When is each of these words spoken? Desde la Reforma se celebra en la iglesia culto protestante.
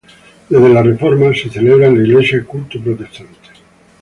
Desde 0.49 0.67
la 0.69 0.81
Reforma 0.81 1.31
se 1.31 1.47
celebra 1.51 1.85
en 1.85 1.95
la 1.95 2.03
iglesia 2.07 2.43
culto 2.43 2.81
protestante. 2.81 3.37